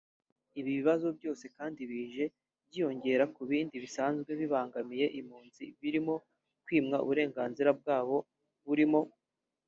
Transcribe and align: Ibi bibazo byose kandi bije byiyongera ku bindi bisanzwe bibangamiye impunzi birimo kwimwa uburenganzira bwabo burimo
Ibi 0.59 0.71
bibazo 0.79 1.07
byose 1.17 1.45
kandi 1.57 1.81
bije 1.91 2.25
byiyongera 2.67 3.23
ku 3.35 3.41
bindi 3.49 3.75
bisanzwe 3.85 4.31
bibangamiye 4.41 5.05
impunzi 5.19 5.63
birimo 5.81 6.15
kwimwa 6.65 6.97
uburenganzira 7.03 7.69
bwabo 7.79 8.17
burimo 8.67 8.99